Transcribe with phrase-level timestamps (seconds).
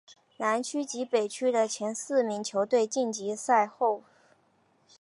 [0.37, 3.71] 南区及北区的前四名球队晋级季后赛。